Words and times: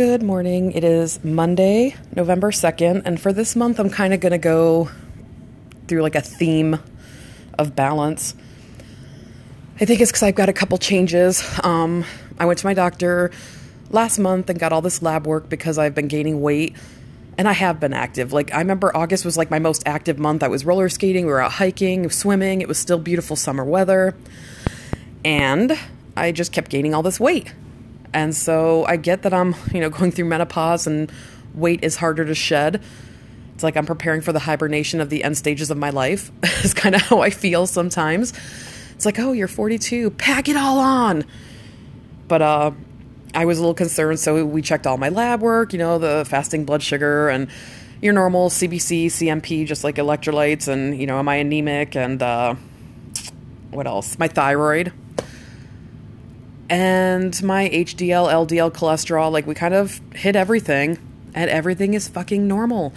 Good 0.00 0.22
morning. 0.22 0.72
It 0.72 0.82
is 0.82 1.22
Monday, 1.22 1.94
November 2.16 2.50
2nd, 2.52 3.02
and 3.04 3.20
for 3.20 3.34
this 3.34 3.54
month, 3.54 3.78
I'm 3.78 3.90
kind 3.90 4.14
of 4.14 4.20
going 4.20 4.32
to 4.32 4.38
go 4.38 4.88
through 5.88 6.00
like 6.00 6.14
a 6.14 6.22
theme 6.22 6.78
of 7.58 7.76
balance. 7.76 8.34
I 9.78 9.84
think 9.84 10.00
it's 10.00 10.10
because 10.10 10.22
I've 10.22 10.36
got 10.36 10.48
a 10.48 10.54
couple 10.54 10.78
changes. 10.78 11.44
Um, 11.62 12.06
I 12.38 12.46
went 12.46 12.58
to 12.60 12.66
my 12.66 12.72
doctor 12.72 13.30
last 13.90 14.18
month 14.18 14.48
and 14.48 14.58
got 14.58 14.72
all 14.72 14.80
this 14.80 15.02
lab 15.02 15.26
work 15.26 15.50
because 15.50 15.76
I've 15.76 15.94
been 15.94 16.08
gaining 16.08 16.40
weight 16.40 16.78
and 17.36 17.46
I 17.46 17.52
have 17.52 17.78
been 17.78 17.92
active. 17.92 18.32
Like, 18.32 18.54
I 18.54 18.58
remember 18.60 18.96
August 18.96 19.26
was 19.26 19.36
like 19.36 19.50
my 19.50 19.58
most 19.58 19.82
active 19.84 20.18
month. 20.18 20.42
I 20.42 20.48
was 20.48 20.64
roller 20.64 20.88
skating, 20.88 21.26
we 21.26 21.32
were 21.32 21.42
out 21.42 21.52
hiking, 21.52 22.08
swimming. 22.08 22.62
It 22.62 22.68
was 22.68 22.78
still 22.78 22.98
beautiful 22.98 23.36
summer 23.36 23.66
weather. 23.66 24.16
And 25.26 25.78
I 26.16 26.32
just 26.32 26.52
kept 26.52 26.70
gaining 26.70 26.94
all 26.94 27.02
this 27.02 27.20
weight. 27.20 27.52
And 28.12 28.34
so 28.34 28.84
I 28.84 28.96
get 28.96 29.22
that 29.22 29.34
I'm, 29.34 29.54
you 29.72 29.80
know, 29.80 29.90
going 29.90 30.10
through 30.12 30.26
menopause 30.26 30.86
and 30.86 31.10
weight 31.54 31.84
is 31.84 31.96
harder 31.96 32.24
to 32.24 32.34
shed. 32.34 32.82
It's 33.54 33.62
like 33.62 33.76
I'm 33.76 33.86
preparing 33.86 34.22
for 34.22 34.32
the 34.32 34.38
hibernation 34.38 35.00
of 35.00 35.10
the 35.10 35.22
end 35.22 35.36
stages 35.36 35.70
of 35.70 35.76
my 35.76 35.90
life. 35.90 36.30
it's 36.42 36.74
kind 36.74 36.94
of 36.94 37.02
how 37.02 37.20
I 37.20 37.30
feel 37.30 37.66
sometimes. 37.66 38.32
It's 38.94 39.04
like, 39.06 39.18
oh, 39.18 39.32
you're 39.32 39.48
42, 39.48 40.10
pack 40.10 40.48
it 40.48 40.56
all 40.56 40.78
on. 40.78 41.24
But 42.28 42.42
uh, 42.42 42.70
I 43.34 43.44
was 43.44 43.58
a 43.58 43.60
little 43.60 43.74
concerned, 43.74 44.20
so 44.20 44.44
we 44.44 44.62
checked 44.62 44.86
all 44.86 44.98
my 44.98 45.08
lab 45.08 45.40
work, 45.40 45.72
you 45.72 45.78
know, 45.78 45.98
the 45.98 46.24
fasting 46.28 46.64
blood 46.64 46.82
sugar 46.82 47.28
and 47.28 47.48
your 48.00 48.12
normal 48.12 48.50
CBC, 48.50 49.06
CMP, 49.06 49.66
just 49.66 49.84
like 49.84 49.96
electrolytes, 49.96 50.68
and, 50.68 50.98
you 50.98 51.06
know, 51.06 51.18
am 51.18 51.28
I 51.28 51.36
anemic 51.36 51.96
and 51.96 52.22
uh, 52.22 52.54
what 53.70 53.86
else? 53.86 54.18
My 54.18 54.28
thyroid 54.28 54.92
and 56.70 57.42
my 57.42 57.68
HDL, 57.68 58.32
LDL 58.32 58.70
cholesterol. 58.70 59.32
Like, 59.32 59.46
we 59.46 59.54
kind 59.54 59.74
of 59.74 60.00
hit 60.14 60.36
everything, 60.36 60.98
and 61.34 61.50
everything 61.50 61.94
is 61.94 62.08
fucking 62.08 62.46
normal. 62.46 62.94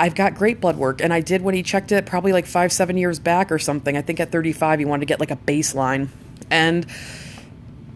I've 0.00 0.14
got 0.14 0.34
great 0.34 0.60
blood 0.60 0.76
work, 0.76 1.02
and 1.02 1.12
I 1.12 1.20
did 1.20 1.42
when 1.42 1.54
he 1.54 1.62
checked 1.62 1.92
it 1.92 2.06
probably 2.06 2.32
like 2.32 2.46
five, 2.46 2.72
seven 2.72 2.96
years 2.96 3.18
back 3.18 3.52
or 3.52 3.58
something. 3.58 3.96
I 3.96 4.00
think 4.00 4.20
at 4.20 4.32
35, 4.32 4.78
he 4.78 4.84
wanted 4.86 5.00
to 5.00 5.06
get 5.06 5.20
like 5.20 5.30
a 5.30 5.36
baseline. 5.36 6.08
And 6.50 6.86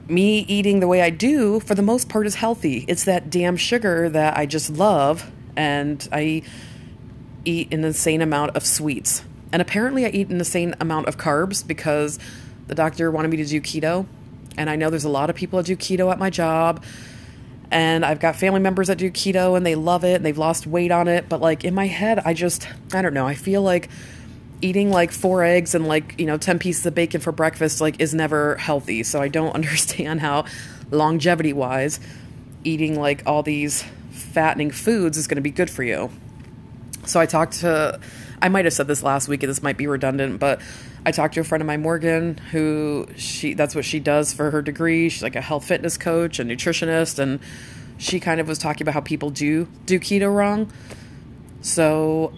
me 0.09 0.41
eating 0.41 0.81
the 0.81 0.89
way 0.89 1.01
I 1.01 1.09
do, 1.09 1.61
for 1.61 1.75
the 1.75 1.83
most 1.83 2.11
part, 2.11 2.27
is 2.27 2.35
healthy. 2.35 2.85
It's 2.87 3.05
that 3.05 3.31
damn 3.31 3.57
sugar 3.57 4.11
that 4.11 4.37
I 4.37 4.45
just 4.45 4.69
love, 4.69 5.31
and 5.57 6.07
I 6.13 6.43
eat 7.47 7.73
an 7.73 7.83
insane 7.83 8.21
amount 8.21 8.57
of 8.57 8.67
sweets. 8.67 9.25
And 9.53 9.63
apparently, 9.63 10.05
I 10.05 10.11
eat 10.11 10.29
an 10.29 10.37
insane 10.37 10.75
amount 10.81 11.09
of 11.09 11.17
carbs 11.17 11.67
because 11.67 12.19
the 12.67 12.75
doctor 12.75 13.11
wanted 13.11 13.29
me 13.29 13.39
to 13.39 13.47
do 13.47 13.61
keto 13.63 14.07
and 14.57 14.69
I 14.69 14.77
know 14.77 14.91
there's 14.91 15.05
a 15.05 15.11
lot 15.11 15.31
of 15.31 15.37
people 15.37 15.59
that 15.59 15.67
do 15.67 15.77
keto 15.77 16.11
at 16.13 16.19
my 16.19 16.31
job. 16.31 16.85
And 17.71 18.05
I've 18.05 18.21
got 18.21 18.37
family 18.37 18.61
members 18.61 18.89
that 18.89 18.99
do 18.99 19.11
keto 19.11 19.57
and 19.57 19.65
they 19.65 19.75
love 19.75 20.05
it 20.05 20.17
and 20.17 20.27
they've 20.27 20.37
lost 20.37 20.67
weight 20.67 20.91
on 20.91 21.09
it. 21.09 21.29
But 21.29 21.41
like 21.41 21.65
in 21.65 21.75
my 21.75 21.87
head, 21.87 22.21
I 22.25 22.35
just, 22.35 22.69
I 22.93 23.01
don't 23.01 23.15
know. 23.15 23.27
I 23.27 23.35
feel 23.35 23.63
like 23.63 23.89
eating 24.61 24.91
like 24.91 25.11
four 25.11 25.43
eggs 25.43 25.75
and 25.75 25.89
like, 25.89 26.21
you 26.21 26.27
know, 26.27 26.37
10 26.37 26.59
pieces 26.59 26.85
of 26.85 26.95
bacon 26.95 27.21
for 27.23 27.33
breakfast 27.33 27.81
like 27.81 27.99
is 27.99 28.13
never 28.13 28.57
healthy. 28.57 29.03
So 29.03 29.23
I 29.23 29.29
don't 29.29 29.53
understand 29.55 30.21
how 30.21 30.45
longevity 30.91 31.55
wise 31.55 31.99
eating 32.65 33.01
like 33.01 33.23
all 33.27 33.43
these 33.43 33.83
fattening 34.11 34.71
foods 34.71 35.17
is 35.17 35.27
going 35.27 35.37
to 35.37 35.43
be 35.43 35.51
good 35.51 35.71
for 35.71 35.83
you. 35.83 36.11
So 37.07 37.19
I 37.19 37.27
talked 37.27 37.55
to, 37.61 37.99
I 38.41 38.49
might 38.49 38.67
have 38.67 38.75
said 38.75 38.87
this 38.87 39.03
last 39.03 39.29
week 39.29 39.43
and 39.43 39.51
this 39.51 39.63
might 39.63 39.77
be 39.77 39.87
redundant, 39.87 40.39
but 40.39 40.61
I 41.05 41.11
talked 41.11 41.35
to 41.35 41.41
a 41.41 41.45
friend 41.45 41.61
of 41.61 41.67
mine, 41.67 41.83
Morgan, 41.83 42.39
who 42.53 43.09
she 43.17 43.55
that's 43.55 43.75
what 43.75 43.85
she 43.85 43.99
does 43.99 44.33
for 44.33 44.51
her 44.51 44.63
degree. 44.63 45.09
She's 45.09 45.23
like 45.23 45.37
a 45.37 45.41
health 45.41 45.65
fitness 45.65 45.99
coach 45.99 46.39
and 46.39 46.51
nutritionist, 46.51 47.19
and 47.19 47.41
she 47.99 48.21
kind 48.21 48.41
of 48.41 48.49
was 48.49 48.59
talking 48.59 48.85
about 48.85 48.95
how 48.95 49.01
people 49.01 49.31
do 49.31 49.67
do 49.87 49.99
keto 49.99 50.33
wrong. 50.35 50.71
So 51.61 52.33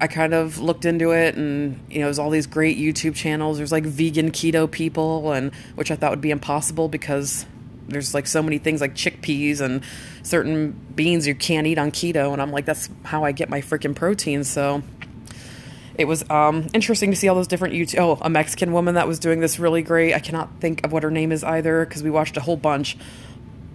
I 0.00 0.06
kind 0.06 0.34
of 0.34 0.58
looked 0.58 0.84
into 0.84 1.10
it, 1.10 1.34
and 1.34 1.80
you 1.90 2.00
know, 2.00 2.06
there's 2.06 2.18
all 2.18 2.30
these 2.30 2.46
great 2.46 2.78
YouTube 2.78 3.14
channels. 3.14 3.58
There's 3.58 3.72
like 3.72 3.84
vegan 3.84 4.30
keto 4.30 4.70
people, 4.70 5.32
and 5.32 5.54
which 5.74 5.90
I 5.90 5.96
thought 5.96 6.10
would 6.10 6.20
be 6.22 6.30
impossible 6.30 6.88
because 6.88 7.44
there's 7.88 8.14
like 8.14 8.26
so 8.26 8.42
many 8.42 8.58
things 8.58 8.80
like 8.80 8.94
chickpeas 8.94 9.60
and 9.60 9.82
certain 10.22 10.72
beans 10.94 11.26
you 11.26 11.34
can't 11.34 11.66
eat 11.66 11.78
on 11.78 11.90
keto, 11.90 12.32
and 12.32 12.40
I'm 12.40 12.50
like, 12.50 12.64
that's 12.64 12.88
how 13.04 13.24
I 13.24 13.32
get 13.32 13.50
my 13.50 13.60
freaking 13.60 13.94
protein. 13.94 14.42
So 14.44 14.82
it 15.98 16.06
was 16.06 16.28
um, 16.30 16.68
interesting 16.72 17.10
to 17.10 17.16
see 17.16 17.28
all 17.28 17.34
those 17.34 17.46
different 17.46 17.74
YouTube. 17.74 17.98
Oh, 17.98 18.18
a 18.20 18.30
Mexican 18.30 18.72
woman 18.72 18.94
that 18.94 19.06
was 19.06 19.18
doing 19.18 19.40
this 19.40 19.58
really 19.58 19.82
great. 19.82 20.14
I 20.14 20.18
cannot 20.18 20.60
think 20.60 20.84
of 20.84 20.92
what 20.92 21.02
her 21.02 21.10
name 21.10 21.32
is 21.32 21.42
either 21.42 21.84
because 21.84 22.02
we 22.02 22.10
watched 22.10 22.36
a 22.36 22.40
whole 22.40 22.56
bunch. 22.56 22.96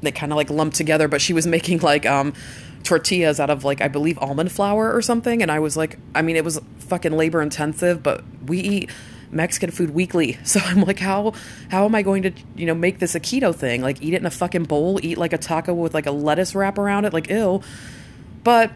They 0.01 0.11
kind 0.11 0.31
of 0.31 0.35
like 0.35 0.49
lumped 0.49 0.75
together, 0.75 1.07
but 1.07 1.21
she 1.21 1.33
was 1.33 1.47
making 1.57 1.79
like 1.79 2.05
um, 2.05 2.33
tortillas 2.83 3.39
out 3.39 3.49
of 3.49 3.63
like 3.63 3.81
I 3.81 3.87
believe 3.87 4.17
almond 4.19 4.51
flour 4.51 4.93
or 4.93 5.01
something. 5.01 5.41
And 5.41 5.51
I 5.51 5.59
was 5.59 5.75
like, 5.75 5.97
I 6.13 6.21
mean, 6.21 6.35
it 6.35 6.45
was 6.45 6.59
fucking 6.79 7.11
labor 7.13 7.41
intensive, 7.41 8.03
but 8.03 8.23
we 8.45 8.59
eat 8.59 8.89
Mexican 9.31 9.71
food 9.71 9.91
weekly. 9.91 10.37
So 10.51 10.59
I'm 10.63 10.81
like, 10.81 10.99
how 10.99 11.33
how 11.69 11.85
am 11.85 11.95
I 11.95 12.01
going 12.01 12.23
to 12.23 12.31
you 12.55 12.65
know 12.65 12.75
make 12.75 12.99
this 12.99 13.15
a 13.15 13.19
keto 13.19 13.55
thing? 13.55 13.81
Like 13.81 14.01
eat 14.01 14.13
it 14.13 14.17
in 14.17 14.25
a 14.25 14.31
fucking 14.31 14.65
bowl, 14.65 14.99
eat 15.01 15.17
like 15.17 15.33
a 15.33 15.37
taco 15.37 15.73
with 15.73 15.93
like 15.93 16.05
a 16.05 16.11
lettuce 16.11 16.53
wrap 16.53 16.77
around 16.77 17.05
it, 17.05 17.13
like 17.13 17.29
ew. 17.29 17.61
But 18.43 18.71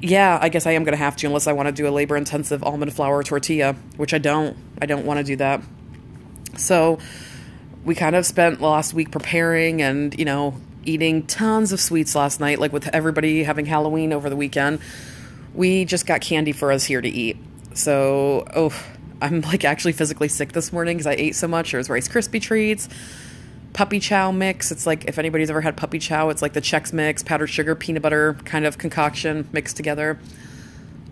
yeah, 0.00 0.38
I 0.40 0.48
guess 0.48 0.66
I 0.66 0.72
am 0.72 0.84
going 0.84 0.92
to 0.92 0.98
have 0.98 1.16
to 1.16 1.26
unless 1.26 1.46
I 1.46 1.52
want 1.52 1.66
to 1.66 1.72
do 1.72 1.88
a 1.88 1.90
labor 1.90 2.16
intensive 2.16 2.62
almond 2.62 2.92
flour 2.92 3.22
tortilla, 3.22 3.74
which 3.96 4.14
I 4.14 4.18
don't. 4.18 4.56
I 4.80 4.86
don't 4.86 5.04
want 5.04 5.18
to 5.18 5.24
do 5.24 5.36
that. 5.36 5.62
So 6.56 6.98
we 7.84 7.94
kind 7.94 8.14
of 8.14 8.24
spent 8.24 8.60
last 8.60 8.94
week 8.94 9.10
preparing 9.10 9.82
and, 9.82 10.16
you 10.18 10.24
know, 10.24 10.54
eating 10.84 11.26
tons 11.26 11.72
of 11.72 11.80
sweets 11.80 12.14
last 12.14 12.38
night, 12.40 12.58
like 12.58 12.72
with 12.72 12.88
everybody 12.88 13.42
having 13.42 13.66
Halloween 13.66 14.12
over 14.12 14.30
the 14.30 14.36
weekend. 14.36 14.80
We 15.54 15.84
just 15.84 16.06
got 16.06 16.20
candy 16.20 16.52
for 16.52 16.70
us 16.70 16.84
here 16.84 17.00
to 17.00 17.08
eat. 17.08 17.36
So, 17.74 18.46
oh, 18.54 18.72
I'm 19.20 19.40
like 19.40 19.64
actually 19.64 19.92
physically 19.92 20.28
sick 20.28 20.52
this 20.52 20.72
morning 20.72 20.96
because 20.96 21.08
I 21.08 21.14
ate 21.14 21.34
so 21.34 21.48
much. 21.48 21.72
There 21.72 21.78
was 21.78 21.90
Rice 21.90 22.08
Krispie 22.08 22.40
treats 22.40 22.88
puppy 23.72 24.00
chow 24.00 24.30
mix. 24.30 24.70
It's 24.70 24.86
like 24.86 25.04
if 25.06 25.18
anybody's 25.18 25.50
ever 25.50 25.60
had 25.60 25.76
puppy 25.76 25.98
chow, 25.98 26.30
it's 26.30 26.42
like 26.42 26.52
the 26.52 26.60
Chex 26.60 26.92
mix, 26.92 27.22
powdered 27.22 27.48
sugar, 27.48 27.74
peanut 27.74 28.02
butter 28.02 28.34
kind 28.44 28.66
of 28.66 28.78
concoction 28.78 29.48
mixed 29.52 29.76
together. 29.76 30.18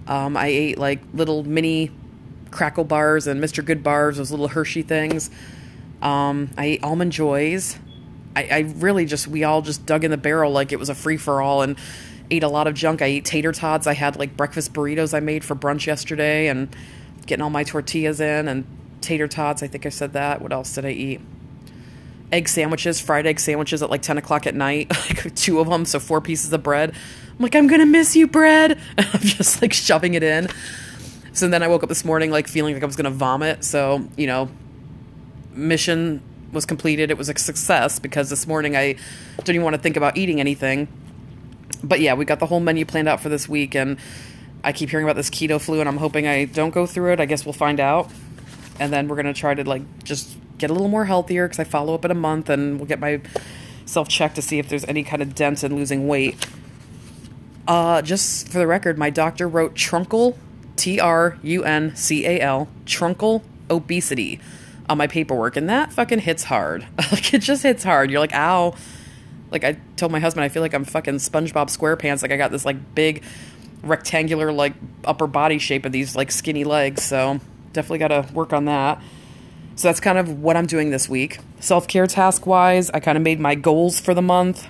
Um, 0.06 0.36
I 0.36 0.46
ate 0.46 0.78
like 0.78 1.00
little 1.12 1.44
mini 1.44 1.90
Krackel 2.50 2.86
bars 2.86 3.26
and 3.26 3.42
Mr. 3.42 3.64
Goodbars, 3.64 4.16
those 4.16 4.30
little 4.30 4.48
Hershey 4.48 4.82
things. 4.82 5.30
Um, 6.02 6.50
I 6.56 6.64
ate 6.66 6.84
almond 6.84 7.12
joys. 7.12 7.78
I, 8.34 8.48
I 8.50 8.58
really 8.76 9.06
just 9.06 9.26
we 9.26 9.44
all 9.44 9.62
just 9.62 9.86
dug 9.86 10.04
in 10.04 10.10
the 10.10 10.16
barrel 10.16 10.52
like 10.52 10.72
it 10.72 10.78
was 10.78 10.88
a 10.88 10.94
free 10.94 11.16
for 11.16 11.40
all 11.40 11.62
and 11.62 11.76
ate 12.30 12.42
a 12.42 12.48
lot 12.48 12.66
of 12.66 12.74
junk. 12.74 13.02
I 13.02 13.06
ate 13.06 13.24
tater 13.24 13.52
tots. 13.52 13.86
I 13.86 13.94
had 13.94 14.16
like 14.16 14.36
breakfast 14.36 14.72
burritos 14.72 15.14
I 15.14 15.20
made 15.20 15.44
for 15.44 15.54
brunch 15.54 15.86
yesterday 15.86 16.48
and 16.48 16.74
getting 17.26 17.42
all 17.42 17.50
my 17.50 17.64
tortillas 17.64 18.20
in 18.20 18.48
and 18.48 18.66
tater 19.00 19.28
tots. 19.28 19.62
I 19.62 19.66
think 19.66 19.86
I 19.86 19.90
said 19.90 20.12
that. 20.12 20.42
What 20.42 20.52
else 20.52 20.74
did 20.74 20.84
I 20.84 20.90
eat? 20.90 21.20
Egg 22.32 22.48
sandwiches, 22.48 23.00
fried 23.00 23.26
egg 23.26 23.40
sandwiches 23.40 23.82
at 23.82 23.90
like 23.90 24.02
10 24.02 24.18
o'clock 24.18 24.46
at 24.46 24.54
night, 24.54 24.90
like 25.08 25.34
two 25.34 25.60
of 25.60 25.68
them, 25.68 25.84
so 25.84 25.98
four 25.98 26.20
pieces 26.20 26.52
of 26.52 26.62
bread. 26.62 26.90
I'm 26.90 27.42
like, 27.42 27.54
I'm 27.54 27.66
gonna 27.66 27.86
miss 27.86 28.16
you, 28.16 28.26
bread. 28.26 28.78
And 28.96 29.06
I'm 29.12 29.20
just 29.20 29.62
like 29.62 29.72
shoving 29.72 30.14
it 30.14 30.22
in. 30.22 30.48
So 31.32 31.48
then 31.48 31.62
I 31.62 31.68
woke 31.68 31.82
up 31.82 31.88
this 31.88 32.04
morning 32.04 32.30
like 32.30 32.48
feeling 32.48 32.74
like 32.74 32.82
I 32.82 32.86
was 32.86 32.96
gonna 32.96 33.10
vomit. 33.10 33.64
So, 33.64 34.08
you 34.16 34.26
know, 34.26 34.48
mission 35.52 36.22
was 36.52 36.64
completed. 36.64 37.10
It 37.10 37.18
was 37.18 37.28
a 37.28 37.38
success 37.38 37.98
because 37.98 38.30
this 38.30 38.46
morning 38.46 38.76
I 38.76 38.96
didn't 39.36 39.50
even 39.50 39.62
want 39.62 39.76
to 39.76 39.82
think 39.82 39.96
about 39.96 40.16
eating 40.16 40.40
anything. 40.40 40.88
But 41.84 42.00
yeah, 42.00 42.14
we 42.14 42.24
got 42.24 42.40
the 42.40 42.46
whole 42.46 42.60
menu 42.60 42.86
planned 42.86 43.08
out 43.08 43.20
for 43.20 43.28
this 43.28 43.48
week 43.48 43.74
and 43.74 43.98
I 44.64 44.72
keep 44.72 44.88
hearing 44.88 45.04
about 45.04 45.16
this 45.16 45.30
keto 45.30 45.60
flu 45.60 45.80
and 45.80 45.88
I'm 45.88 45.98
hoping 45.98 46.26
I 46.26 46.46
don't 46.46 46.72
go 46.72 46.86
through 46.86 47.12
it. 47.12 47.20
I 47.20 47.26
guess 47.26 47.44
we'll 47.44 47.52
find 47.52 47.80
out. 47.80 48.10
And 48.80 48.92
then 48.92 49.08
we're 49.08 49.16
gonna 49.16 49.34
try 49.34 49.54
to 49.54 49.68
like 49.68 49.82
just 50.04 50.36
get 50.58 50.70
a 50.70 50.72
little 50.72 50.88
more 50.88 51.04
healthier 51.04 51.46
because 51.46 51.58
I 51.58 51.64
follow 51.64 51.94
up 51.94 52.04
in 52.04 52.10
a 52.10 52.14
month 52.14 52.48
and 52.48 52.78
we'll 52.78 52.86
get 52.86 53.00
myself 53.00 54.08
checked 54.08 54.36
to 54.36 54.42
see 54.42 54.58
if 54.58 54.68
there's 54.68 54.84
any 54.84 55.04
kind 55.04 55.22
of 55.22 55.34
dent 55.34 55.62
in 55.64 55.76
losing 55.76 56.08
weight. 56.08 56.46
Uh, 57.68 58.00
just 58.02 58.48
for 58.48 58.58
the 58.58 58.66
record, 58.66 58.96
my 58.96 59.10
doctor 59.10 59.48
wrote 59.48 59.74
truncal, 59.74 60.36
T 60.76 61.00
R 61.00 61.38
U 61.42 61.64
N 61.64 61.94
C 61.96 62.26
A 62.26 62.40
L, 62.40 62.68
truncal 62.84 63.42
obesity 63.68 64.40
on 64.88 64.98
my 64.98 65.06
paperwork, 65.06 65.56
and 65.56 65.68
that 65.68 65.92
fucking 65.92 66.20
hits 66.20 66.44
hard. 66.44 66.86
like, 67.12 67.34
it 67.34 67.40
just 67.40 67.62
hits 67.62 67.82
hard. 67.82 68.10
You're 68.10 68.20
like, 68.20 68.34
ow. 68.34 68.74
Like, 69.50 69.64
I 69.64 69.78
told 69.96 70.12
my 70.12 70.20
husband, 70.20 70.44
I 70.44 70.48
feel 70.48 70.62
like 70.62 70.74
I'm 70.74 70.84
fucking 70.84 71.16
SpongeBob 71.16 71.68
SquarePants. 71.68 72.22
Like, 72.22 72.32
I 72.32 72.36
got 72.36 72.50
this, 72.50 72.64
like, 72.64 72.94
big 72.94 73.24
rectangular, 73.82 74.52
like, 74.52 74.74
upper 75.04 75.26
body 75.26 75.58
shape 75.58 75.84
of 75.84 75.92
these, 75.92 76.16
like, 76.16 76.30
skinny 76.30 76.64
legs. 76.64 77.02
So, 77.02 77.40
definitely 77.72 77.98
got 77.98 78.08
to 78.08 78.32
work 78.32 78.52
on 78.52 78.66
that. 78.66 79.00
So 79.76 79.88
that's 79.88 80.00
kind 80.00 80.18
of 80.18 80.40
what 80.40 80.56
I'm 80.56 80.66
doing 80.66 80.90
this 80.90 81.08
week. 81.08 81.38
Self 81.60 81.86
care 81.86 82.06
task 82.06 82.46
wise, 82.46 82.90
I 82.90 83.00
kind 83.00 83.16
of 83.16 83.22
made 83.22 83.38
my 83.38 83.54
goals 83.54 84.00
for 84.00 84.14
the 84.14 84.22
month 84.22 84.66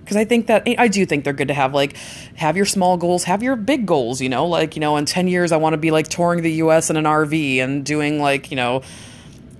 because 0.00 0.16
I 0.16 0.24
think 0.24 0.48
that 0.48 0.64
I 0.78 0.88
do 0.88 1.06
think 1.06 1.24
they're 1.24 1.32
good 1.32 1.48
to 1.48 1.54
have 1.54 1.72
like 1.72 1.96
have 2.34 2.56
your 2.56 2.66
small 2.66 2.96
goals, 2.96 3.24
have 3.24 3.42
your 3.42 3.56
big 3.56 3.86
goals, 3.86 4.20
you 4.20 4.28
know, 4.28 4.46
like, 4.46 4.74
you 4.74 4.80
know, 4.80 4.96
in 4.96 5.04
10 5.06 5.28
years 5.28 5.52
I 5.52 5.56
want 5.56 5.74
to 5.74 5.78
be 5.78 5.90
like 5.92 6.08
touring 6.08 6.42
the 6.42 6.52
US 6.54 6.90
in 6.90 6.96
an 6.96 7.04
RV 7.04 7.58
and 7.58 7.84
doing 7.84 8.20
like, 8.20 8.50
you 8.50 8.56
know, 8.56 8.82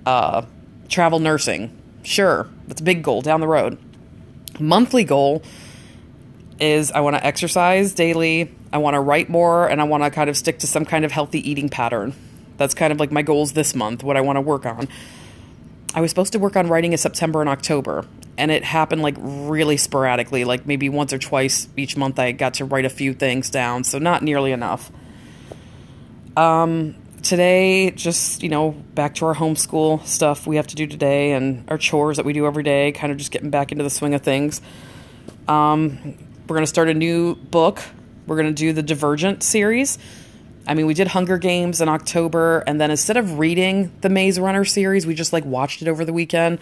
uh 0.05 0.43
travel 0.89 1.19
nursing. 1.19 1.75
Sure, 2.03 2.47
that's 2.67 2.81
a 2.81 2.83
big 2.83 3.03
goal 3.03 3.21
down 3.21 3.39
the 3.39 3.47
road. 3.47 3.77
Monthly 4.59 5.05
goal, 5.05 5.41
is 6.59 6.91
I 6.91 7.01
want 7.01 7.15
to 7.15 7.25
exercise 7.25 7.93
daily, 7.93 8.53
I 8.71 8.77
want 8.77 8.95
to 8.95 8.99
write 8.99 9.29
more, 9.29 9.67
and 9.67 9.81
I 9.81 9.83
want 9.85 10.03
to 10.03 10.09
kind 10.09 10.29
of 10.29 10.37
stick 10.37 10.59
to 10.59 10.67
some 10.67 10.85
kind 10.85 11.05
of 11.05 11.11
healthy 11.11 11.49
eating 11.49 11.69
pattern. 11.69 12.13
That's 12.57 12.73
kind 12.73 12.91
of 12.91 12.99
like 12.99 13.11
my 13.11 13.21
goals 13.21 13.53
this 13.53 13.75
month, 13.75 14.03
what 14.03 14.17
I 14.17 14.21
want 14.21 14.37
to 14.37 14.41
work 14.41 14.65
on. 14.65 14.87
I 15.95 16.01
was 16.01 16.09
supposed 16.09 16.33
to 16.33 16.39
work 16.39 16.55
on 16.55 16.67
writing 16.67 16.91
in 16.91 16.97
September 16.97 17.41
and 17.41 17.49
October, 17.49 18.05
and 18.37 18.49
it 18.49 18.63
happened 18.63 19.01
like 19.01 19.15
really 19.19 19.77
sporadically, 19.77 20.43
like 20.43 20.65
maybe 20.65 20.89
once 20.89 21.13
or 21.13 21.19
twice 21.19 21.67
each 21.77 21.95
month 21.95 22.17
I 22.17 22.31
got 22.31 22.55
to 22.55 22.65
write 22.65 22.85
a 22.85 22.89
few 22.89 23.13
things 23.13 23.49
down, 23.49 23.83
so 23.83 23.99
not 23.99 24.23
nearly 24.23 24.51
enough. 24.51 24.91
Um, 26.35 26.95
today, 27.21 27.91
just, 27.91 28.41
you 28.41 28.49
know, 28.49 28.71
back 28.71 29.15
to 29.15 29.25
our 29.25 29.35
homeschool 29.35 30.05
stuff 30.05 30.47
we 30.47 30.55
have 30.55 30.67
to 30.67 30.75
do 30.75 30.87
today 30.87 31.33
and 31.33 31.63
our 31.69 31.77
chores 31.77 32.17
that 32.17 32.25
we 32.25 32.33
do 32.33 32.47
every 32.47 32.63
day, 32.63 32.91
kind 32.91 33.11
of 33.11 33.17
just 33.17 33.31
getting 33.31 33.51
back 33.51 33.71
into 33.71 33.83
the 33.83 33.89
swing 33.89 34.13
of 34.13 34.21
things. 34.21 34.61
Um, 35.47 36.17
we're 36.47 36.55
going 36.55 36.63
to 36.63 36.67
start 36.67 36.89
a 36.89 36.93
new 36.93 37.35
book. 37.35 37.81
We're 38.25 38.35
going 38.35 38.47
to 38.47 38.53
do 38.53 38.73
the 38.73 38.83
Divergent 38.83 39.43
series. 39.43 39.97
I 40.67 40.73
mean, 40.73 40.85
we 40.85 40.93
did 40.93 41.07
Hunger 41.07 41.37
Games 41.37 41.81
in 41.81 41.89
October, 41.89 42.63
and 42.65 42.79
then 42.79 42.89
instead 42.89 43.17
of 43.17 43.37
reading 43.37 43.91
the 44.01 44.09
Maze 44.09 44.39
Runner 44.39 44.63
series, 44.63 45.05
we 45.05 45.13
just 45.13 45.33
like 45.33 45.43
watched 45.45 45.81
it 45.81 45.87
over 45.87 46.05
the 46.05 46.13
weekend. 46.13 46.59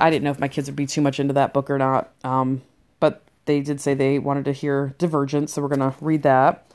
I 0.00 0.10
didn't 0.10 0.24
know 0.24 0.32
if 0.32 0.40
my 0.40 0.48
kids 0.48 0.68
would 0.68 0.76
be 0.76 0.86
too 0.86 1.00
much 1.00 1.20
into 1.20 1.34
that 1.34 1.52
book 1.54 1.70
or 1.70 1.78
not, 1.78 2.12
um, 2.24 2.62
but 2.98 3.22
they 3.44 3.60
did 3.60 3.80
say 3.80 3.94
they 3.94 4.18
wanted 4.18 4.46
to 4.46 4.52
hear 4.52 4.94
Divergent, 4.98 5.50
so 5.50 5.62
we're 5.62 5.68
gonna 5.68 5.94
read 6.00 6.24
that. 6.24 6.66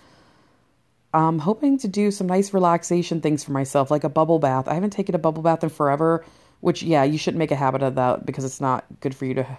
I'm 1.13 1.39
hoping 1.39 1.77
to 1.79 1.87
do 1.87 2.11
some 2.11 2.27
nice 2.27 2.53
relaxation 2.53 3.21
things 3.21 3.43
for 3.43 3.51
myself, 3.51 3.91
like 3.91 4.03
a 4.03 4.09
bubble 4.09 4.39
bath. 4.39 4.67
I 4.67 4.73
haven't 4.73 4.91
taken 4.91 5.15
a 5.15 5.19
bubble 5.19 5.41
bath 5.41 5.63
in 5.63 5.69
forever, 5.69 6.23
which 6.61 6.83
yeah, 6.83 7.03
you 7.03 7.17
shouldn't 7.17 7.39
make 7.39 7.51
a 7.51 7.55
habit 7.55 7.83
of 7.83 7.95
that 7.95 8.25
because 8.25 8.45
it's 8.45 8.61
not 8.61 8.85
good 9.01 9.15
for 9.15 9.25
you 9.25 9.33
to, 9.35 9.57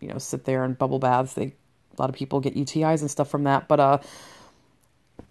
you 0.00 0.08
know, 0.08 0.18
sit 0.18 0.44
there 0.44 0.64
in 0.64 0.74
bubble 0.74 0.98
baths. 0.98 1.34
They 1.34 1.54
a 1.96 2.02
lot 2.02 2.10
of 2.10 2.14
people 2.14 2.40
get 2.40 2.54
UTIs 2.54 3.00
and 3.00 3.10
stuff 3.10 3.28
from 3.28 3.44
that, 3.44 3.66
but 3.66 3.80
uh 3.80 3.98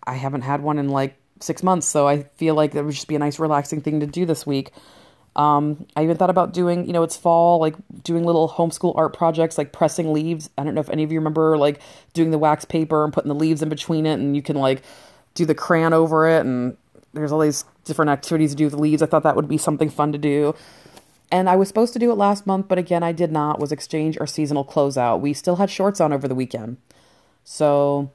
I 0.08 0.14
haven't 0.14 0.42
had 0.42 0.62
one 0.62 0.80
in 0.80 0.90
like 0.90 1.18
six 1.40 1.62
months, 1.62 1.86
so 1.86 2.08
I 2.08 2.24
feel 2.38 2.56
like 2.56 2.74
it 2.74 2.82
would 2.82 2.94
just 2.94 3.08
be 3.08 3.16
a 3.16 3.20
nice 3.20 3.38
relaxing 3.38 3.82
thing 3.82 4.00
to 4.00 4.08
do 4.08 4.26
this 4.26 4.48
week. 4.48 4.72
Um, 5.36 5.86
I 5.96 6.04
even 6.04 6.18
thought 6.18 6.32
about 6.32 6.52
doing, 6.52 6.88
you 6.88 6.94
know, 6.94 7.04
it's 7.04 7.16
fall, 7.16 7.60
like 7.60 7.76
doing 8.04 8.24
little 8.24 8.50
homeschool 8.50 8.96
art 8.96 9.16
projects, 9.16 9.56
like 9.58 9.72
pressing 9.72 10.12
leaves. 10.12 10.50
I 10.58 10.64
don't 10.64 10.74
know 10.74 10.82
if 10.82 10.90
any 10.90 11.04
of 11.04 11.12
you 11.12 11.20
remember, 11.20 11.58
like 11.58 11.80
doing 12.14 12.32
the 12.32 12.40
wax 12.40 12.66
paper 12.66 13.04
and 13.04 13.14
putting 13.14 13.30
the 13.30 13.36
leaves 13.36 13.62
in 13.62 13.70
between 13.70 14.08
it, 14.08 14.14
and 14.14 14.36
you 14.36 14.42
can 14.42 14.56
like 14.56 14.82
do 15.36 15.46
the 15.46 15.54
crayon 15.54 15.94
over 15.94 16.28
it, 16.28 16.44
and 16.44 16.76
there's 17.14 17.32
all 17.32 17.40
these 17.40 17.66
different 17.84 18.10
activities 18.10 18.52
to 18.52 18.58
do 18.58 18.66
with 18.66 18.74
leaves. 18.74 19.04
I 19.04 19.06
thought 19.06 19.24
that 19.24 19.36
would 19.36 19.48
be 19.48 19.60
something 19.60 19.90
fun 19.90 20.12
to 20.12 20.18
do. 20.18 20.56
And 21.32 21.50
I 21.50 21.56
was 21.56 21.68
supposed 21.68 21.94
to 21.94 22.00
do 22.00 22.10
it 22.10 22.16
last 22.16 22.48
month, 22.48 22.68
but 22.68 22.78
again, 22.78 23.04
I 23.04 23.12
did 23.12 23.32
not. 23.32 23.60
Was 23.60 23.72
exchange 23.72 24.18
our 24.20 24.28
seasonal 24.28 24.66
closeout. 24.66 25.20
We 25.20 25.34
still 25.34 25.58
had 25.58 25.70
shorts 25.70 26.02
on 26.02 26.14
over 26.14 26.28
the 26.28 26.36
weekend, 26.36 26.78
so 27.44 28.10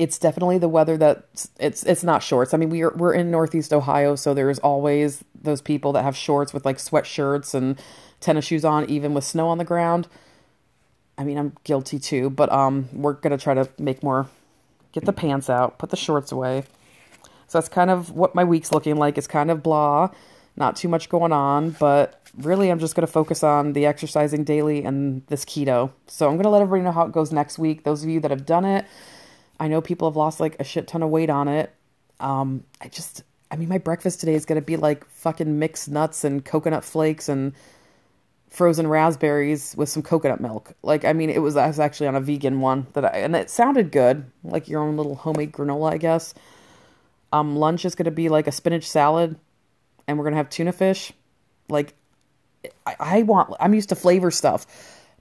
it's 0.00 0.18
definitely 0.18 0.56
the 0.56 0.68
weather 0.68 0.96
that 0.96 1.24
it's 1.58 1.82
it's 1.82 2.02
not 2.02 2.22
shorts. 2.22 2.54
I 2.54 2.56
mean, 2.56 2.70
we're 2.70 2.94
we're 2.96 3.12
in 3.12 3.30
Northeast 3.30 3.70
Ohio, 3.70 4.16
so 4.16 4.32
there's 4.32 4.58
always 4.60 5.22
those 5.38 5.60
people 5.60 5.92
that 5.92 6.04
have 6.04 6.16
shorts 6.16 6.54
with 6.54 6.64
like 6.64 6.78
sweatshirts 6.78 7.54
and 7.54 7.78
tennis 8.18 8.46
shoes 8.46 8.64
on, 8.64 8.88
even 8.88 9.12
with 9.12 9.24
snow 9.24 9.48
on 9.48 9.58
the 9.58 9.64
ground. 9.64 10.08
I 11.18 11.24
mean, 11.24 11.36
I'm 11.36 11.52
guilty 11.64 11.98
too, 11.98 12.30
but 12.30 12.50
um, 12.50 12.88
we're 12.94 13.12
gonna 13.12 13.36
try 13.36 13.52
to 13.52 13.68
make 13.78 14.02
more. 14.02 14.26
Get 14.92 15.04
the 15.04 15.12
pants 15.12 15.50
out, 15.50 15.78
put 15.78 15.90
the 15.90 15.96
shorts 15.96 16.32
away. 16.32 16.64
So 17.46 17.58
that's 17.58 17.68
kind 17.68 17.90
of 17.90 18.10
what 18.10 18.34
my 18.34 18.42
week's 18.42 18.72
looking 18.72 18.96
like. 18.96 19.18
It's 19.18 19.26
kind 19.26 19.50
of 19.50 19.62
blah, 19.62 20.10
not 20.56 20.76
too 20.76 20.88
much 20.88 21.10
going 21.10 21.30
on, 21.30 21.76
but 21.78 22.26
really 22.38 22.70
I'm 22.70 22.78
just 22.78 22.96
to 23.06 23.12
focus 23.12 23.44
on 23.44 23.74
the 23.74 23.84
exercising 23.84 24.44
daily 24.44 24.82
and 24.82 25.24
this 25.26 25.44
keto. 25.44 25.92
So 26.06 26.26
I'm 26.26 26.34
to 26.44 26.48
let 26.48 26.62
everybody 26.62 26.84
know 26.84 26.92
how 26.92 27.06
it 27.06 27.12
goes 27.12 27.32
next 27.32 27.58
week. 27.58 27.84
Those 27.84 28.02
of 28.02 28.08
you 28.08 28.18
that 28.20 28.30
have 28.30 28.46
done 28.46 28.64
it, 28.64 28.86
I 29.60 29.68
know 29.68 29.82
people 29.82 30.08
have 30.08 30.16
lost 30.16 30.40
like 30.40 30.56
a 30.58 30.64
shit 30.64 30.88
ton 30.88 31.02
of 31.02 31.10
weight 31.10 31.28
on 31.28 31.46
it. 31.46 31.72
Um, 32.18 32.64
I 32.80 32.88
just, 32.88 33.22
I 33.50 33.56
mean, 33.56 33.68
my 33.68 33.78
breakfast 33.78 34.18
today 34.18 34.34
is 34.34 34.46
going 34.46 34.60
to 34.60 34.64
be 34.64 34.76
like 34.76 35.06
fucking 35.08 35.58
mixed 35.58 35.90
nuts 35.90 36.24
and 36.24 36.42
coconut 36.42 36.82
flakes 36.82 37.28
and 37.28 37.52
frozen 38.48 38.86
raspberries 38.86 39.74
with 39.76 39.90
some 39.90 40.02
coconut 40.02 40.40
milk. 40.40 40.72
Like, 40.82 41.04
I 41.04 41.12
mean, 41.12 41.28
it 41.28 41.40
was, 41.40 41.56
I 41.56 41.66
was 41.66 41.78
actually 41.78 42.08
on 42.08 42.16
a 42.16 42.20
vegan 42.20 42.60
one 42.60 42.86
that 42.94 43.04
I, 43.04 43.18
and 43.18 43.36
it 43.36 43.50
sounded 43.50 43.92
good, 43.92 44.24
like 44.42 44.66
your 44.66 44.80
own 44.80 44.96
little 44.96 45.14
homemade 45.14 45.52
granola, 45.52 45.92
I 45.92 45.98
guess. 45.98 46.34
Um, 47.32 47.54
lunch 47.56 47.84
is 47.84 47.94
going 47.94 48.06
to 48.06 48.10
be 48.10 48.30
like 48.30 48.46
a 48.46 48.52
spinach 48.52 48.88
salad 48.88 49.38
and 50.08 50.18
we're 50.18 50.24
going 50.24 50.32
to 50.32 50.38
have 50.38 50.50
tuna 50.50 50.72
fish. 50.72 51.12
Like, 51.68 51.94
I, 52.86 52.96
I 52.98 53.22
want, 53.22 53.54
I'm 53.60 53.74
used 53.74 53.90
to 53.90 53.94
flavor 53.94 54.30
stuff. 54.30 54.66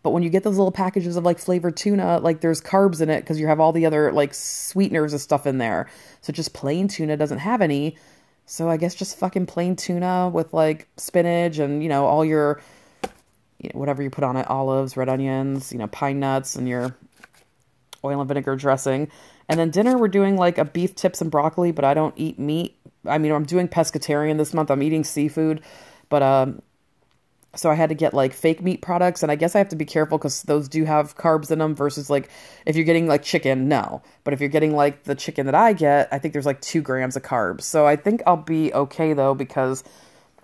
But 0.02 0.12
when 0.12 0.24
you 0.24 0.30
get 0.30 0.44
those 0.44 0.58
little 0.58 0.72
packages 0.72 1.18
of 1.18 1.26
like 1.26 1.40
flavored 1.40 1.76
tuna, 1.76 2.20
like 2.20 2.42
there's 2.42 2.62
carbs 2.62 3.02
in 3.02 3.10
it 3.10 3.22
because 3.22 3.40
you 3.40 3.48
have 3.48 3.60
all 3.60 3.74
the 3.74 3.86
other 3.86 4.12
like 4.12 4.34
sweeteners 4.34 5.12
and 5.12 5.22
stuff 5.22 5.46
in 5.46 5.58
there. 5.58 5.90
So 6.22 6.32
just 6.32 6.54
plain 6.54 6.88
tuna 6.88 7.18
doesn't 7.18 7.40
have 7.40 7.62
any. 7.62 7.98
So 8.46 8.70
I 8.70 8.78
guess 8.78 8.96
just 8.96 9.18
fucking 9.20 9.46
plain 9.46 9.76
tuna 9.76 10.30
with 10.30 10.54
like 10.54 10.88
spinach 10.98 11.60
and, 11.60 11.84
you 11.84 11.90
know, 11.90 12.06
all 12.06 12.24
your, 12.24 12.62
you 13.60 13.70
know, 13.74 13.80
whatever 13.80 14.02
you 14.02 14.10
put 14.10 14.24
on 14.24 14.38
it 14.38 14.50
olives, 14.50 14.96
red 14.96 15.10
onions, 15.10 15.72
you 15.72 15.78
know, 15.78 15.88
pine 15.88 16.20
nuts, 16.20 16.56
and 16.56 16.68
your 16.68 16.96
oil 18.04 18.20
and 18.20 18.28
vinegar 18.28 18.56
dressing. 18.56 19.10
And 19.50 19.60
then 19.60 19.70
dinner, 19.70 19.98
we're 19.98 20.08
doing 20.08 20.38
like 20.38 20.58
a 20.58 20.66
beef 20.66 20.96
tips 20.96 21.22
and 21.22 21.30
broccoli, 21.30 21.72
but 21.72 21.84
I 21.84 21.94
don't 21.94 22.14
eat 22.18 22.40
meat. 22.40 22.78
I 23.06 23.18
mean, 23.18 23.32
I'm 23.32 23.46
doing 23.46 23.68
pescatarian 23.68 24.38
this 24.38 24.54
month. 24.54 24.72
I'm 24.72 24.82
eating 24.82 25.04
seafood, 25.04 25.62
but 26.08 26.24
um, 26.24 26.62
so 27.56 27.72
I 27.72 27.74
had 27.74 27.90
to 27.90 27.96
get 27.96 28.14
like 28.14 28.34
fake 28.34 28.62
meat 28.62 28.82
products, 28.82 29.24
and 29.24 29.32
I 29.32 29.36
guess 29.36 29.56
I 29.56 29.58
have 29.58 29.70
to 29.70 29.76
be 29.76 29.86
careful 29.86 30.18
because 30.18 30.44
those 30.44 30.70
do 30.70 30.84
have 30.86 31.18
carbs 31.18 31.50
in 31.50 31.60
them. 31.60 31.76
Versus 31.76 32.10
like 32.10 32.30
if 32.66 32.76
you're 32.76 32.86
getting 32.86 33.08
like 33.08 33.24
chicken, 33.24 33.68
no. 33.68 34.04
But 34.24 34.34
if 34.34 34.40
you're 34.40 34.50
getting 34.50 34.76
like 34.76 35.04
the 35.04 35.16
chicken 35.16 35.48
that 35.48 35.56
I 35.56 35.74
get, 35.74 36.10
I 36.12 36.20
think 36.20 36.34
there's 36.34 36.46
like 36.46 36.62
two 36.62 36.82
grams 36.82 37.16
of 37.16 37.24
carbs. 37.24 37.62
So 37.64 37.88
I 37.88 37.96
think 37.96 38.22
I'll 38.28 38.38
be 38.38 38.72
okay 38.74 39.14
though 39.14 39.34
because 39.34 39.84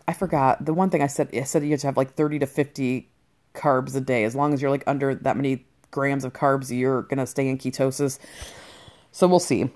I 0.08 0.14
forgot 0.14 0.66
the 0.66 0.74
one 0.74 0.90
thing 0.90 1.04
I 1.04 1.08
said. 1.08 1.30
I 1.34 1.44
said 1.44 1.64
you 1.64 1.72
have 1.72 1.82
to 1.82 1.88
have 1.88 1.98
like 1.98 2.16
30 2.16 2.40
to 2.40 2.48
50 2.48 3.10
carbs 3.54 3.96
a 3.96 4.02
day. 4.02 4.24
As 4.24 4.36
long 4.36 4.54
as 4.54 4.62
you're 4.62 4.72
like 4.72 4.84
under 4.88 5.14
that 5.14 5.38
many 5.38 5.66
grams 5.92 6.26
of 6.26 6.34
carbs, 6.34 6.76
you're 6.76 7.04
gonna 7.04 7.28
stay 7.28 7.48
in 7.48 7.60
ketosis. 7.60 8.18
So 9.12 9.28
we'll 9.28 9.40
see. 9.40 9.70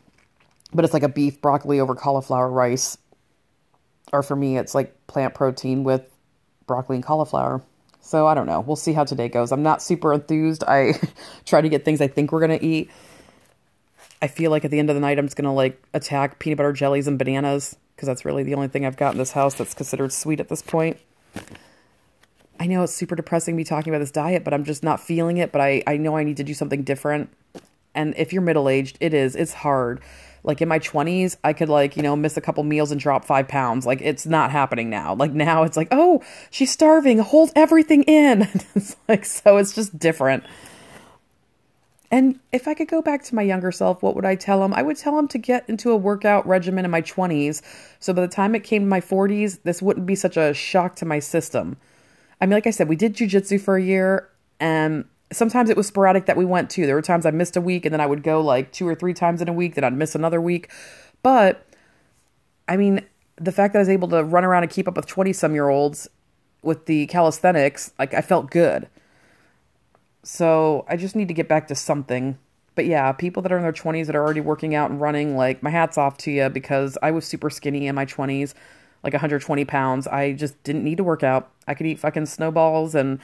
But 0.73 0.83
it's 0.83 0.93
like 0.95 1.03
a 1.03 1.09
beef 1.09 1.41
broccoli 1.41 1.79
over 1.79 1.93
cauliflower 1.93 2.49
rice. 2.49 2.97
Or 4.11 4.23
for 4.23 4.35
me, 4.35 4.57
it's 4.57 4.73
like 4.73 5.05
plant 5.05 5.35
protein 5.35 5.83
with 5.83 6.03
broccoli 6.69 6.95
and 6.95 7.03
cauliflower. 7.03 7.61
So 7.99 8.27
I 8.27 8.33
don't 8.33 8.45
know. 8.45 8.61
We'll 8.61 8.77
see 8.77 8.93
how 8.93 9.03
today 9.03 9.27
goes. 9.27 9.51
I'm 9.51 9.63
not 9.63 9.81
super 9.81 10.13
enthused. 10.13 10.63
I 10.63 10.93
try 11.45 11.61
to 11.61 11.67
get 11.67 11.83
things 11.83 11.99
I 11.99 12.07
think 12.07 12.31
we're 12.31 12.45
going 12.45 12.57
to 12.57 12.65
eat. 12.65 12.89
I 14.21 14.27
feel 14.27 14.51
like 14.51 14.63
at 14.63 14.71
the 14.71 14.79
end 14.79 14.89
of 14.89 14.95
the 14.95 14.99
night, 14.99 15.17
I'm 15.17 15.25
just 15.25 15.35
going 15.35 15.45
to 15.45 15.51
like 15.51 15.81
attack 15.93 16.39
peanut 16.39 16.57
butter 16.57 16.73
jellies 16.73 17.07
and 17.07 17.17
bananas 17.17 17.75
because 17.95 18.07
that's 18.07 18.23
really 18.23 18.43
the 18.43 18.53
only 18.53 18.67
thing 18.67 18.85
I've 18.85 18.97
got 18.97 19.13
in 19.13 19.17
this 19.17 19.31
house 19.31 19.55
that's 19.55 19.73
considered 19.73 20.13
sweet 20.13 20.39
at 20.39 20.47
this 20.47 20.61
point. 20.61 20.97
I 22.59 22.67
know 22.67 22.83
it's 22.83 22.93
super 22.93 23.15
depressing 23.15 23.55
me 23.55 23.63
talking 23.63 23.91
about 23.91 23.99
this 23.99 24.11
diet, 24.11 24.43
but 24.43 24.53
I'm 24.53 24.63
just 24.63 24.83
not 24.83 24.99
feeling 24.99 25.37
it. 25.37 25.51
But 25.51 25.61
I, 25.61 25.83
I 25.87 25.97
know 25.97 26.15
I 26.15 26.23
need 26.23 26.37
to 26.37 26.43
do 26.43 26.53
something 26.53 26.83
different. 26.83 27.29
And 27.95 28.13
if 28.17 28.31
you're 28.31 28.41
middle 28.41 28.69
aged, 28.69 28.97
it 28.99 29.13
is. 29.13 29.35
It's 29.35 29.53
hard 29.53 30.01
like 30.43 30.61
in 30.61 30.67
my 30.67 30.79
20s 30.79 31.35
i 31.43 31.53
could 31.53 31.69
like 31.69 31.97
you 31.97 32.03
know 32.03 32.15
miss 32.15 32.37
a 32.37 32.41
couple 32.41 32.63
meals 32.63 32.91
and 32.91 32.99
drop 32.99 33.25
five 33.25 33.47
pounds. 33.47 33.85
Like 33.85 34.01
it's 34.01 34.25
not 34.25 34.51
happening 34.51 34.89
now. 34.89 35.13
Like 35.15 35.33
now 35.33 35.63
it's 35.63 35.77
like 35.77 35.89
oh 35.91 36.23
she's 36.49 36.71
starving. 36.71 37.19
Hold 37.19 37.51
everything 37.55 38.03
in. 38.03 38.47
It's 38.75 38.95
like 39.07 39.25
so 39.25 39.57
it's 39.57 39.73
just 39.73 39.97
different. 39.97 40.43
And 42.11 42.39
if 42.51 42.67
i 42.67 42.73
could 42.73 42.87
go 42.87 43.01
back 43.01 43.23
to 43.23 43.35
my 43.35 43.41
younger 43.41 43.71
self 43.71 44.01
what 44.01 44.15
would 44.15 44.25
i 44.25 44.35
tell 44.35 44.63
him 44.63 44.73
i 44.73 44.81
would 44.81 44.97
tell 44.97 45.17
him 45.17 45.27
to 45.27 45.37
get 45.37 45.67
into 45.69 45.91
a 45.91 45.95
workout 45.95 46.47
regimen 46.47 46.83
in 46.83 46.89
my 46.89 47.03
20s 47.03 47.61
so 47.99 48.13
by 48.13 48.21
the 48.21 48.27
time 48.27 48.55
it 48.55 48.63
came 48.63 48.83
to 48.83 48.87
my 48.87 48.99
40s 48.99 49.61
this 49.63 49.81
wouldn't 49.81 50.07
be 50.07 50.15
such 50.15 50.35
a 50.35 50.53
shock 50.53 50.95
to 50.97 51.05
my 51.05 51.19
system. 51.19 51.77
I 52.41 52.45
mean 52.45 52.53
like 52.53 52.67
i 52.67 52.71
said 52.71 52.89
we 52.89 52.95
did 52.95 53.15
jujitsu 53.15 53.61
for 53.61 53.75
a 53.75 53.83
year 53.83 54.29
and 54.59 55.05
sometimes 55.31 55.69
it 55.69 55.77
was 55.77 55.87
sporadic 55.87 56.25
that 56.25 56.37
we 56.37 56.45
went 56.45 56.69
to. 56.71 56.85
There 56.85 56.95
were 56.95 57.01
times 57.01 57.25
I 57.25 57.31
missed 57.31 57.55
a 57.55 57.61
week 57.61 57.85
and 57.85 57.93
then 57.93 58.01
I 58.01 58.05
would 58.05 58.23
go 58.23 58.41
like 58.41 58.71
two 58.71 58.87
or 58.87 58.95
three 58.95 59.13
times 59.13 59.41
in 59.41 59.47
a 59.47 59.53
week, 59.53 59.75
then 59.75 59.83
I'd 59.83 59.93
miss 59.93 60.15
another 60.15 60.41
week. 60.41 60.71
But 61.21 61.65
I 62.67 62.77
mean, 62.77 63.05
the 63.35 63.51
fact 63.51 63.73
that 63.73 63.79
I 63.79 63.81
was 63.81 63.89
able 63.89 64.07
to 64.09 64.23
run 64.23 64.43
around 64.43 64.63
and 64.63 64.71
keep 64.71 64.87
up 64.87 64.95
with 64.95 65.05
20 65.05 65.33
some 65.33 65.53
year 65.53 65.69
olds 65.69 66.07
with 66.61 66.85
the 66.85 67.07
calisthenics, 67.07 67.93
like 67.97 68.13
I 68.13 68.21
felt 68.21 68.51
good. 68.51 68.87
So 70.23 70.85
I 70.87 70.97
just 70.97 71.15
need 71.15 71.27
to 71.29 71.33
get 71.33 71.47
back 71.47 71.67
to 71.67 71.75
something. 71.75 72.37
But 72.75 72.85
yeah, 72.85 73.11
people 73.11 73.41
that 73.43 73.51
are 73.51 73.57
in 73.57 73.63
their 73.63 73.73
20s 73.73 74.07
that 74.07 74.15
are 74.15 74.23
already 74.23 74.41
working 74.41 74.75
out 74.75 74.89
and 74.89 74.99
running, 75.01 75.35
like 75.35 75.63
my 75.63 75.69
hat's 75.69 75.97
off 75.97 76.17
to 76.19 76.31
you 76.31 76.49
because 76.49 76.97
I 77.01 77.11
was 77.11 77.25
super 77.25 77.49
skinny 77.49 77.87
in 77.87 77.95
my 77.95 78.05
20s, 78.05 78.53
like 79.03 79.13
120 79.13 79.65
pounds. 79.65 80.07
I 80.07 80.33
just 80.33 80.61
didn't 80.63 80.83
need 80.83 80.97
to 80.97 81.03
work 81.03 81.23
out. 81.23 81.51
I 81.67 81.73
could 81.73 81.85
eat 81.85 81.99
fucking 81.99 82.25
snowballs 82.25 82.95
and 82.95 83.19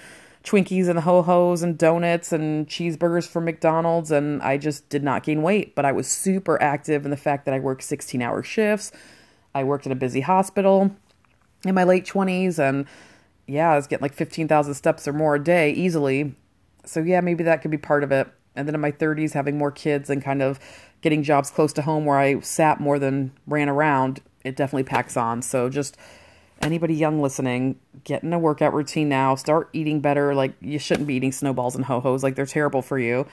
Twinkies 0.45 0.87
and 0.87 0.99
ho 0.99 1.21
hos 1.23 1.63
and 1.63 1.77
donuts 1.77 2.31
and 2.31 2.67
cheeseburgers 2.67 3.27
from 3.27 3.45
McDonald's, 3.45 4.11
and 4.11 4.41
I 4.41 4.57
just 4.57 4.87
did 4.89 5.03
not 5.03 5.23
gain 5.23 5.41
weight. 5.41 5.75
But 5.75 5.85
I 5.85 5.91
was 5.91 6.07
super 6.07 6.61
active 6.61 7.03
in 7.03 7.11
the 7.11 7.17
fact 7.17 7.45
that 7.45 7.53
I 7.53 7.59
worked 7.59 7.83
16 7.83 8.21
hour 8.21 8.43
shifts. 8.43 8.91
I 9.53 9.63
worked 9.63 9.85
at 9.85 9.91
a 9.91 9.95
busy 9.95 10.21
hospital 10.21 10.95
in 11.65 11.73
my 11.73 11.83
late 11.83 12.05
20s, 12.05 12.59
and 12.59 12.85
yeah, 13.47 13.71
I 13.71 13.75
was 13.75 13.87
getting 13.87 14.03
like 14.03 14.13
15,000 14.13 14.73
steps 14.73 15.07
or 15.07 15.13
more 15.13 15.35
a 15.35 15.43
day 15.43 15.71
easily. 15.71 16.35
So, 16.85 17.01
yeah, 17.01 17.21
maybe 17.21 17.43
that 17.43 17.61
could 17.61 17.71
be 17.71 17.77
part 17.77 18.03
of 18.03 18.11
it. 18.11 18.27
And 18.55 18.67
then 18.67 18.75
in 18.75 18.81
my 18.81 18.91
30s, 18.91 19.33
having 19.33 19.57
more 19.57 19.71
kids 19.71 20.09
and 20.09 20.23
kind 20.23 20.41
of 20.41 20.59
getting 21.01 21.23
jobs 21.23 21.49
close 21.51 21.73
to 21.73 21.81
home 21.81 22.05
where 22.05 22.17
I 22.17 22.39
sat 22.39 22.79
more 22.79 22.99
than 22.99 23.31
ran 23.47 23.69
around, 23.69 24.21
it 24.43 24.55
definitely 24.55 24.83
packs 24.83 25.17
on. 25.17 25.41
So 25.41 25.69
just 25.69 25.97
anybody 26.61 26.93
young 26.93 27.21
listening, 27.21 27.79
get 28.03 28.23
in 28.23 28.33
a 28.33 28.39
workout 28.39 28.73
routine 28.73 29.09
now. 29.09 29.35
Start 29.35 29.69
eating 29.73 29.99
better. 29.99 30.33
Like 30.35 30.53
you 30.61 30.79
shouldn't 30.79 31.07
be 31.07 31.15
eating 31.15 31.31
snowballs 31.31 31.75
and 31.75 31.85
ho 31.85 31.99
hos. 31.99 32.23
Like 32.23 32.35
they're 32.35 32.45
terrible 32.45 32.81
for 32.81 32.99
you. 32.99 33.27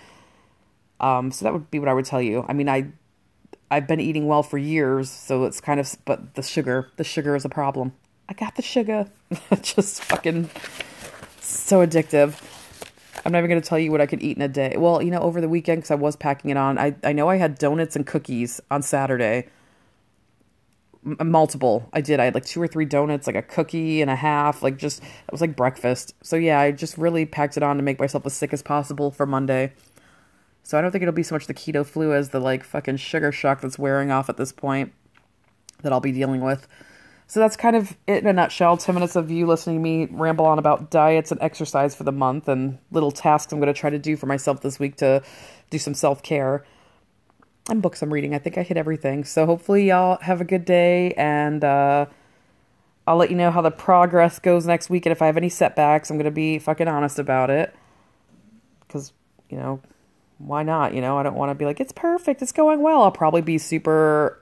Um, 1.00 1.32
so 1.32 1.44
that 1.44 1.52
would 1.52 1.70
be 1.70 1.78
what 1.78 1.88
I 1.88 1.94
would 1.94 2.04
tell 2.04 2.22
you. 2.22 2.44
I 2.48 2.52
mean, 2.52 2.68
I 2.68 2.86
I've 3.70 3.86
been 3.86 4.00
eating 4.00 4.26
well 4.26 4.42
for 4.42 4.58
years, 4.58 5.10
so 5.10 5.44
it's 5.44 5.60
kind 5.60 5.80
of 5.80 5.96
but 6.04 6.34
the 6.34 6.42
sugar, 6.42 6.90
the 6.96 7.04
sugar 7.04 7.34
is 7.34 7.44
a 7.44 7.48
problem. 7.48 7.92
I 8.28 8.34
got 8.34 8.54
the 8.56 8.62
sugar. 8.62 9.08
Just 9.62 10.04
fucking 10.04 10.50
so 11.40 11.84
addictive. 11.84 12.40
I'm 13.24 13.32
not 13.32 13.38
even 13.38 13.50
going 13.50 13.62
to 13.62 13.68
tell 13.68 13.78
you 13.78 13.90
what 13.92 14.00
I 14.00 14.06
could 14.06 14.22
eat 14.22 14.36
in 14.36 14.42
a 14.42 14.48
day. 14.48 14.74
Well, 14.76 15.00
you 15.00 15.10
know, 15.10 15.20
over 15.20 15.40
the 15.40 15.48
weekend, 15.48 15.78
because 15.78 15.90
I 15.90 15.94
was 15.94 16.16
packing 16.16 16.50
it 16.50 16.56
on, 16.56 16.76
I, 16.78 16.94
I 17.04 17.12
know 17.12 17.28
I 17.28 17.36
had 17.36 17.56
donuts 17.56 17.94
and 17.94 18.06
cookies 18.06 18.60
on 18.70 18.82
Saturday. 18.82 19.46
M- 21.04 21.30
multiple. 21.30 21.88
I 21.92 22.00
did. 22.00 22.20
I 22.20 22.24
had 22.26 22.34
like 22.34 22.44
two 22.44 22.62
or 22.62 22.68
three 22.68 22.84
donuts, 22.84 23.26
like 23.26 23.36
a 23.36 23.42
cookie 23.42 24.02
and 24.02 24.10
a 24.10 24.16
half, 24.16 24.62
like 24.62 24.76
just, 24.76 25.02
it 25.02 25.32
was 25.32 25.40
like 25.40 25.56
breakfast. 25.56 26.14
So 26.22 26.36
yeah, 26.36 26.60
I 26.60 26.72
just 26.72 26.96
really 26.98 27.26
packed 27.26 27.56
it 27.56 27.62
on 27.62 27.76
to 27.76 27.82
make 27.82 27.98
myself 27.98 28.26
as 28.26 28.34
sick 28.34 28.52
as 28.52 28.62
possible 28.62 29.10
for 29.10 29.26
Monday. 29.26 29.72
So 30.62 30.78
I 30.78 30.80
don't 30.80 30.92
think 30.92 31.02
it'll 31.02 31.12
be 31.12 31.22
so 31.22 31.34
much 31.34 31.46
the 31.46 31.54
keto 31.54 31.84
flu 31.84 32.12
as 32.12 32.30
the 32.30 32.40
like 32.40 32.64
fucking 32.64 32.98
sugar 32.98 33.32
shock 33.32 33.60
that's 33.60 33.78
wearing 33.78 34.10
off 34.10 34.28
at 34.28 34.36
this 34.36 34.52
point 34.52 34.92
that 35.82 35.92
I'll 35.92 36.00
be 36.00 36.12
dealing 36.12 36.40
with. 36.40 36.68
So 37.26 37.40
that's 37.40 37.56
kind 37.56 37.74
of 37.74 37.96
it 38.06 38.18
in 38.18 38.26
a 38.26 38.32
nutshell. 38.32 38.76
10 38.76 38.94
minutes 38.94 39.16
of 39.16 39.30
you 39.30 39.46
listening 39.46 39.78
to 39.78 39.82
me 39.82 40.06
ramble 40.10 40.44
on 40.44 40.58
about 40.58 40.90
diets 40.90 41.32
and 41.32 41.40
exercise 41.40 41.94
for 41.94 42.04
the 42.04 42.12
month 42.12 42.48
and 42.48 42.78
little 42.90 43.10
tasks 43.10 43.52
I'm 43.52 43.58
going 43.58 43.72
to 43.72 43.78
try 43.78 43.90
to 43.90 43.98
do 43.98 44.16
for 44.16 44.26
myself 44.26 44.60
this 44.60 44.78
week 44.78 44.96
to 44.96 45.22
do 45.70 45.78
some 45.78 45.94
self 45.94 46.22
care 46.22 46.64
and 47.68 47.82
books 47.82 48.02
I'm 48.02 48.12
reading. 48.12 48.34
I 48.34 48.38
think 48.38 48.58
I 48.58 48.62
hit 48.62 48.76
everything. 48.76 49.24
So 49.24 49.46
hopefully, 49.46 49.88
y'all 49.88 50.18
have 50.22 50.40
a 50.40 50.44
good 50.44 50.64
day 50.64 51.12
and 51.14 51.62
uh, 51.62 52.06
I'll 53.06 53.16
let 53.16 53.30
you 53.30 53.36
know 53.36 53.50
how 53.50 53.60
the 53.60 53.70
progress 53.70 54.38
goes 54.38 54.66
next 54.66 54.90
week. 54.90 55.06
And 55.06 55.12
if 55.12 55.22
I 55.22 55.26
have 55.26 55.36
any 55.36 55.48
setbacks, 55.48 56.10
I'm 56.10 56.16
going 56.16 56.24
to 56.24 56.30
be 56.30 56.58
fucking 56.58 56.88
honest 56.88 57.18
about 57.18 57.50
it. 57.50 57.74
Because, 58.80 59.12
you 59.48 59.56
know, 59.56 59.80
why 60.38 60.62
not? 60.62 60.94
You 60.94 61.00
know, 61.00 61.18
I 61.18 61.22
don't 61.22 61.34
want 61.34 61.50
to 61.50 61.54
be 61.54 61.64
like, 61.64 61.80
it's 61.80 61.92
perfect, 61.92 62.42
it's 62.42 62.52
going 62.52 62.82
well. 62.82 63.02
I'll 63.02 63.12
probably 63.12 63.42
be 63.42 63.58
super 63.58 64.40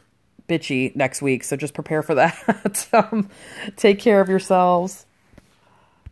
bitchy 0.49 0.95
next 0.97 1.23
week. 1.23 1.45
So 1.45 1.57
just 1.57 1.75
prepare 1.75 2.03
for 2.03 2.15
that. 2.17 2.89
um, 2.93 3.29
take 3.77 3.99
care 3.99 4.21
of 4.21 4.29
yourselves. 4.29 5.07